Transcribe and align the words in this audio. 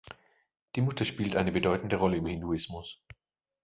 Die 0.75 0.81
Mutter 0.81 1.05
spielt 1.05 1.35
eine 1.35 1.51
bedeutende 1.51 1.97
Rolle 1.97 2.17
im 2.17 2.25
Hinduismus. 2.25 2.99